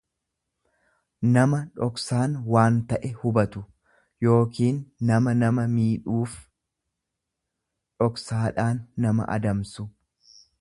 nama 1.33 1.57
dhoksaan 1.81 2.31
waan 2.55 2.79
ta'e 2.93 3.11
hubatu 3.25 3.61
yookiin 4.29 4.79
nama 5.11 5.35
nama 5.43 5.67
miidhuuf 5.75 6.35
dhoksaadhaan 8.05 8.81
nama 9.07 9.31
adamsu. 9.37 9.89